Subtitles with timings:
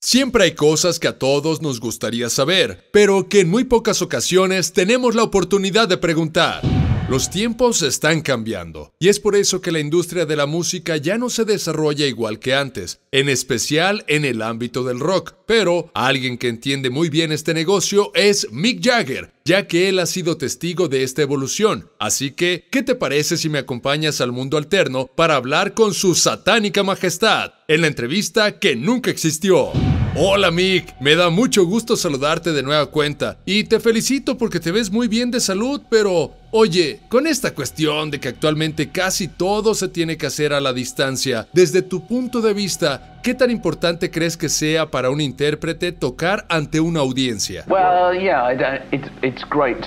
[0.00, 4.72] Siempre hay cosas que a todos nos gustaría saber, pero que en muy pocas ocasiones
[4.72, 6.62] tenemos la oportunidad de preguntar.
[7.10, 11.18] Los tiempos están cambiando, y es por eso que la industria de la música ya
[11.18, 15.32] no se desarrolla igual que antes, en especial en el ámbito del rock.
[15.46, 20.06] Pero alguien que entiende muy bien este negocio es Mick Jagger, ya que él ha
[20.06, 21.90] sido testigo de esta evolución.
[21.98, 26.14] Así que, ¿qué te parece si me acompañas al mundo alterno para hablar con su
[26.14, 29.72] satánica majestad en la entrevista que nunca existió?
[30.16, 34.72] Hola Mick, me da mucho gusto saludarte de nueva cuenta y te felicito porque te
[34.72, 39.74] ves muy bien de salud, pero oye, con esta cuestión de que actualmente casi todo
[39.74, 44.10] se tiene que hacer a la distancia, desde tu punto de vista, ¿qué tan importante
[44.10, 47.64] crees que sea para un intérprete tocar ante una audiencia?
[47.68, 49.78] Well, yeah, it's, it's great.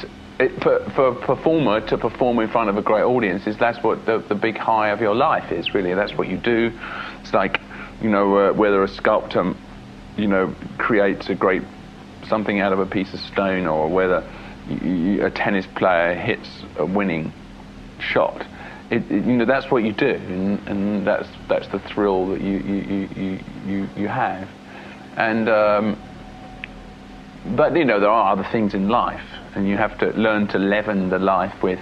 [0.63, 4.03] for, for a performer to perform in front of a great audience is that's what
[4.07, 6.71] the, the big high of your life is really that's what you do
[7.21, 7.59] it's like
[8.01, 9.53] you know uh, whether a sculptor
[10.17, 11.63] you know, creates a great
[12.27, 14.23] something out of a piece of stone, or whether
[14.69, 17.33] you, a tennis player hits a winning
[17.99, 18.45] shot.
[18.89, 22.41] It, it, you know, that's what you do, and, and, that's that's the thrill that
[22.41, 24.49] you you you you, you have.
[25.15, 26.01] And um,
[27.55, 30.59] but you know, there are other things in life, and you have to learn to
[30.59, 31.79] leaven the life with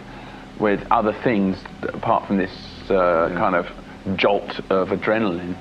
[0.59, 2.51] with other things apart from this
[2.89, 3.67] uh, kind of
[4.17, 5.55] jolt of adrenaline.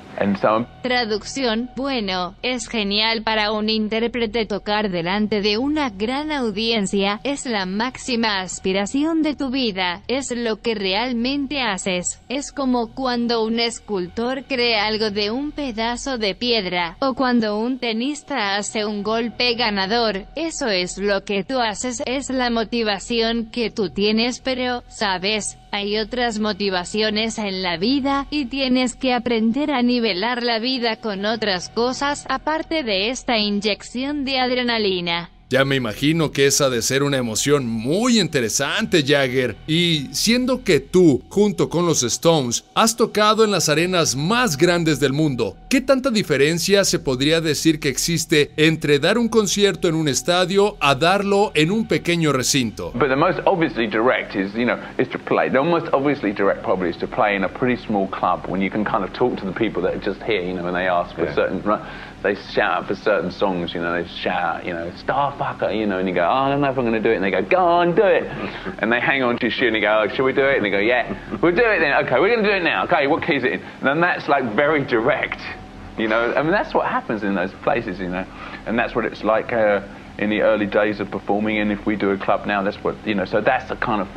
[0.82, 7.66] Traducción, bueno, es genial para un intérprete tocar delante de una gran audiencia, es la
[7.66, 12.20] máxima aspiración de tu vida, es lo que realmente haces.
[12.28, 17.78] Es como cuando un escultor crea algo de un pedazo de piedra, o cuando un
[17.78, 23.70] tenista hace un golpe ganador, eso es lo que tú haces, es la motivación que
[23.70, 29.82] tú tienes, pero, sabes, hay otras motivaciones en la vida, y tienes que aprender a
[29.82, 35.30] nivel la vida con otras cosas aparte de esta inyección de adrenalina.
[35.50, 39.56] Ya me imagino que esa de ser una emoción muy interesante, Jagger.
[39.66, 45.00] Y siendo que tú, junto con los Stones, has tocado en las arenas más grandes
[45.00, 49.94] del mundo, ¿qué tanta diferencia se podría decir que existe entre dar un concierto en
[49.94, 52.92] un estadio a darlo en un pequeño recinto?
[52.92, 55.48] But the most obviously direct is, you know, is to play.
[55.48, 58.70] The most obviously direct probably is to play in a pretty small club when you
[58.70, 60.88] can kind of talk to the people that are just here, you know, when they
[60.88, 61.62] ask for certain
[62.22, 64.90] they shout for certain songs, you know, they shout, you know,
[65.38, 67.10] Starfucker, you know, and you go, oh, I don't know if I'm going to do
[67.10, 67.16] it.
[67.16, 68.24] And they go, go on, do it.
[68.78, 70.56] and they hang on to your shoe and you go, oh, should we do it?
[70.56, 72.04] And they go, yeah, we'll do it then.
[72.04, 72.84] Okay, we're going to do it now.
[72.84, 73.60] Okay, what key is it in?
[73.60, 75.40] And then that's like very direct,
[75.96, 76.32] you know.
[76.34, 78.26] I mean, that's what happens in those places, you know.
[78.66, 79.86] And that's what it's like uh,
[80.18, 81.60] in the early days of performing.
[81.60, 84.00] And if we do a club now, that's what, you know, so that's the kind
[84.00, 84.08] of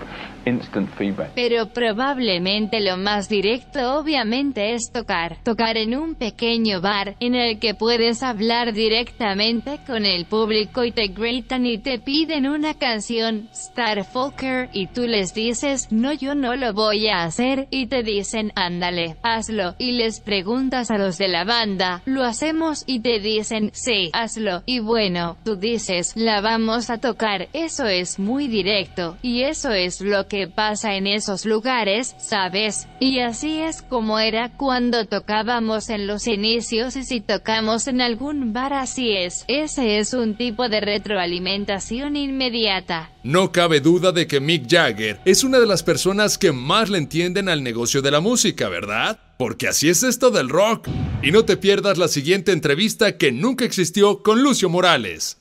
[0.46, 1.32] instant feedback.
[1.36, 5.38] Pero probablemente lo más directo obviamente es tocar.
[5.44, 10.92] Tocar en un pequeño bar, en el que puedes hablar directamente con el público y
[10.92, 16.34] te gritan y te piden una canción, Star Folker, y tú les dices, no yo
[16.34, 21.18] no lo voy a hacer, y te dicen, ándale, hazlo, y les preguntas a los
[21.18, 26.42] de la banda, lo hacemos, y te dicen, sí, hazlo, y bueno, tú dices, la
[26.42, 31.46] vamos a tocar, eso es muy directo, y eso es lo que pasa en esos
[31.46, 32.88] lugares, ¿sabes?
[33.00, 38.54] Y así es como era cuando tocábamos en los inicios y si tocamos en algún
[38.54, 39.44] bar así es.
[39.48, 43.12] Ese es un tipo de retroalimentación inmediata.
[43.24, 46.98] No cabe duda de que Mick Jagger es una de las personas que más le
[46.98, 49.20] entienden al negocio de la música, ¿verdad?
[49.38, 50.88] Porque así es esto del rock.
[51.22, 55.41] Y no te pierdas la siguiente entrevista que nunca existió con Lucio Morales.